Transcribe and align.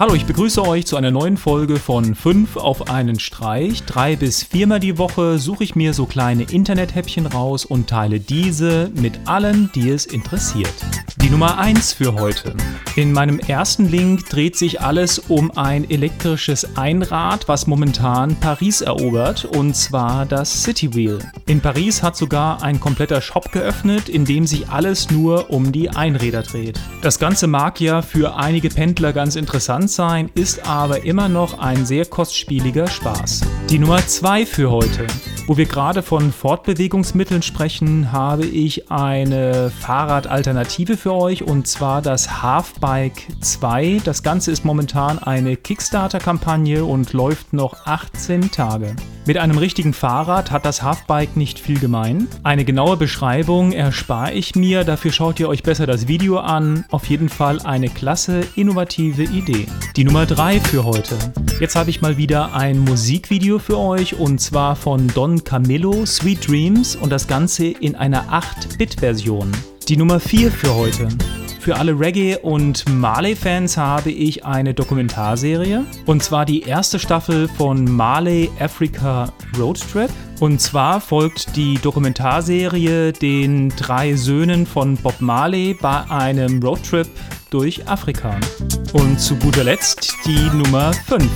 Hallo, 0.00 0.14
ich 0.14 0.24
begrüße 0.24 0.66
euch 0.66 0.86
zu 0.86 0.96
einer 0.96 1.10
neuen 1.10 1.36
Folge 1.36 1.76
von 1.76 2.14
5 2.14 2.56
auf 2.56 2.88
einen 2.88 3.20
Streich. 3.20 3.82
Drei 3.82 4.16
bis 4.16 4.42
viermal 4.42 4.80
die 4.80 4.96
Woche 4.96 5.38
suche 5.38 5.62
ich 5.62 5.76
mir 5.76 5.92
so 5.92 6.06
kleine 6.06 6.44
Internethäppchen 6.44 7.26
raus 7.26 7.66
und 7.66 7.90
teile 7.90 8.18
diese 8.18 8.90
mit 8.94 9.20
allen, 9.26 9.70
die 9.74 9.90
es 9.90 10.06
interessiert. 10.06 10.72
Die 11.20 11.28
Nummer 11.28 11.58
1 11.58 11.92
für 11.92 12.14
heute. 12.14 12.54
In 13.00 13.12
meinem 13.14 13.38
ersten 13.38 13.88
Link 13.88 14.28
dreht 14.28 14.56
sich 14.56 14.82
alles 14.82 15.18
um 15.18 15.50
ein 15.56 15.88
elektrisches 15.88 16.76
Einrad, 16.76 17.48
was 17.48 17.66
momentan 17.66 18.36
Paris 18.36 18.82
erobert, 18.82 19.46
und 19.46 19.74
zwar 19.74 20.26
das 20.26 20.64
City 20.64 20.94
Wheel. 20.94 21.18
In 21.46 21.62
Paris 21.62 22.02
hat 22.02 22.14
sogar 22.14 22.62
ein 22.62 22.78
kompletter 22.78 23.22
Shop 23.22 23.52
geöffnet, 23.52 24.10
in 24.10 24.26
dem 24.26 24.46
sich 24.46 24.68
alles 24.68 25.10
nur 25.10 25.48
um 25.48 25.72
die 25.72 25.88
Einräder 25.88 26.42
dreht. 26.42 26.78
Das 27.00 27.18
Ganze 27.18 27.46
mag 27.46 27.80
ja 27.80 28.02
für 28.02 28.36
einige 28.36 28.68
Pendler 28.68 29.14
ganz 29.14 29.34
interessant 29.34 29.90
sein, 29.90 30.30
ist 30.34 30.68
aber 30.68 31.02
immer 31.02 31.30
noch 31.30 31.58
ein 31.58 31.86
sehr 31.86 32.04
kostspieliger 32.04 32.86
Spaß. 32.86 33.40
Die 33.70 33.78
Nummer 33.78 34.06
2 34.06 34.44
für 34.44 34.70
heute. 34.70 35.06
Wo 35.50 35.56
wir 35.56 35.66
gerade 35.66 36.04
von 36.04 36.30
Fortbewegungsmitteln 36.30 37.42
sprechen, 37.42 38.12
habe 38.12 38.46
ich 38.46 38.88
eine 38.92 39.72
Fahrradalternative 39.72 40.96
für 40.96 41.12
euch 41.12 41.42
und 41.42 41.66
zwar 41.66 42.02
das 42.02 42.40
Halfbike 42.40 43.26
2. 43.40 44.00
Das 44.04 44.22
Ganze 44.22 44.52
ist 44.52 44.64
momentan 44.64 45.18
eine 45.18 45.56
Kickstarter-Kampagne 45.56 46.84
und 46.84 47.12
läuft 47.14 47.52
noch 47.52 47.84
18 47.84 48.52
Tage. 48.52 48.94
Mit 49.26 49.36
einem 49.36 49.58
richtigen 49.58 49.92
Fahrrad 49.92 50.50
hat 50.50 50.64
das 50.64 50.82
Halfbike 50.82 51.36
nicht 51.36 51.58
viel 51.58 51.78
gemein. 51.78 52.26
Eine 52.42 52.64
genaue 52.64 52.96
Beschreibung 52.96 53.72
erspare 53.72 54.32
ich 54.32 54.54
mir, 54.54 54.82
dafür 54.84 55.12
schaut 55.12 55.38
ihr 55.38 55.48
euch 55.48 55.62
besser 55.62 55.86
das 55.86 56.08
Video 56.08 56.38
an. 56.38 56.84
Auf 56.90 57.06
jeden 57.06 57.28
Fall 57.28 57.60
eine 57.60 57.90
klasse, 57.90 58.40
innovative 58.56 59.24
Idee. 59.24 59.66
Die 59.96 60.04
Nummer 60.04 60.24
3 60.24 60.60
für 60.60 60.84
heute. 60.84 61.16
Jetzt 61.60 61.76
habe 61.76 61.90
ich 61.90 62.00
mal 62.00 62.16
wieder 62.16 62.54
ein 62.54 62.78
Musikvideo 62.78 63.58
für 63.58 63.78
euch 63.78 64.18
und 64.18 64.40
zwar 64.40 64.74
von 64.74 65.06
Don 65.08 65.44
Camillo, 65.44 66.06
Sweet 66.06 66.48
Dreams 66.48 66.96
und 66.96 67.10
das 67.10 67.28
Ganze 67.28 67.66
in 67.66 67.94
einer 67.96 68.32
8-Bit-Version. 68.32 69.52
Die 69.88 69.98
Nummer 69.98 70.18
4 70.18 70.50
für 70.50 70.74
heute. 70.74 71.08
Für 71.60 71.76
alle 71.76 71.92
Reggae- 71.92 72.38
und 72.38 72.88
Marley-Fans 72.88 73.76
habe 73.76 74.10
ich 74.10 74.46
eine 74.46 74.72
Dokumentarserie. 74.72 75.84
Und 76.06 76.22
zwar 76.22 76.46
die 76.46 76.62
erste 76.62 76.98
Staffel 76.98 77.48
von 77.48 77.84
Marley 77.84 78.50
Africa 78.58 79.30
Road 79.58 79.78
Trip. 79.92 80.10
Und 80.40 80.62
zwar 80.62 81.02
folgt 81.02 81.54
die 81.56 81.74
Dokumentarserie 81.74 83.12
den 83.12 83.68
drei 83.76 84.16
Söhnen 84.16 84.64
von 84.64 84.96
Bob 84.96 85.20
Marley 85.20 85.76
bei 85.78 86.10
einem 86.10 86.62
Roadtrip 86.62 87.06
durch 87.50 87.86
Afrika. 87.86 88.40
Und 88.94 89.20
zu 89.20 89.36
guter 89.36 89.64
Letzt 89.64 90.14
die 90.24 90.48
Nummer 90.56 90.94
5. 90.94 91.28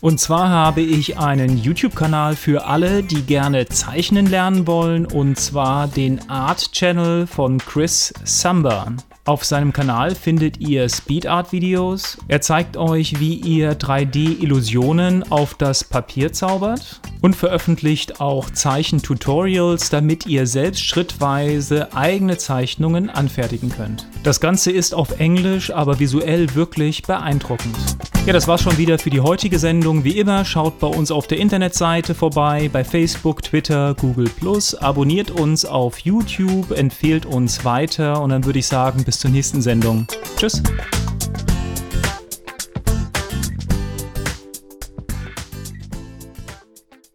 Und 0.00 0.20
zwar 0.20 0.48
habe 0.48 0.82
ich 0.82 1.18
einen 1.18 1.58
YouTube-Kanal 1.58 2.36
für 2.36 2.66
alle, 2.66 3.02
die 3.02 3.22
gerne 3.22 3.66
zeichnen 3.66 4.26
lernen 4.26 4.68
wollen, 4.68 5.06
und 5.06 5.40
zwar 5.40 5.88
den 5.88 6.30
Art 6.30 6.70
Channel 6.70 7.26
von 7.26 7.58
Chris 7.58 8.14
Samba. 8.22 8.92
Auf 9.26 9.44
seinem 9.44 9.72
Kanal 9.72 10.14
findet 10.14 10.60
ihr 10.60 10.88
Speed 10.88 11.26
Art 11.26 11.50
Videos. 11.50 12.16
Er 12.28 12.40
zeigt 12.42 12.76
euch, 12.76 13.18
wie 13.18 13.34
ihr 13.34 13.76
3D-Illusionen 13.76 15.24
auf 15.32 15.54
das 15.54 15.82
Papier 15.82 16.32
zaubert 16.32 17.00
und 17.20 17.36
veröffentlicht 17.36 18.20
auch 18.20 18.50
Zeichentutorials, 18.50 19.90
damit 19.90 20.26
ihr 20.26 20.46
selbst 20.46 20.84
schrittweise 20.84 21.94
eigene 21.94 22.38
Zeichnungen 22.38 23.10
anfertigen 23.10 23.70
könnt. 23.70 24.06
Das 24.22 24.40
Ganze 24.40 24.70
ist 24.72 24.94
auf 24.94 25.20
Englisch, 25.20 25.70
aber 25.70 25.98
visuell 25.98 26.54
wirklich 26.54 27.02
beeindruckend. 27.02 27.76
Ja, 28.26 28.32
das 28.32 28.48
war's 28.48 28.62
schon 28.62 28.76
wieder 28.76 28.98
für 28.98 29.10
die 29.10 29.20
heutige 29.20 29.60
Sendung. 29.60 30.02
Wie 30.02 30.18
immer, 30.18 30.44
schaut 30.44 30.80
bei 30.80 30.88
uns 30.88 31.12
auf 31.12 31.28
der 31.28 31.38
Internetseite 31.38 32.12
vorbei, 32.12 32.68
bei 32.72 32.82
Facebook, 32.82 33.42
Twitter, 33.42 33.94
Google 33.94 34.28
abonniert 34.80 35.30
uns 35.30 35.64
auf 35.64 35.98
YouTube, 36.00 36.72
empfehlt 36.72 37.24
uns 37.24 37.64
weiter 37.64 38.20
und 38.20 38.30
dann 38.30 38.44
würde 38.44 38.58
ich 38.58 38.66
sagen, 38.66 39.04
bis 39.04 39.20
zur 39.20 39.30
nächsten 39.30 39.62
Sendung. 39.62 40.06
Tschüss. 40.36 40.62